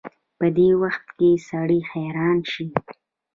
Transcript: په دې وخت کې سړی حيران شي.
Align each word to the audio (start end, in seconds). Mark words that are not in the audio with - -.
په 0.37 0.47
دې 0.57 0.69
وخت 0.81 1.07
کې 1.17 1.29
سړی 1.47 1.79
حيران 1.91 2.37
شي. 2.51 2.65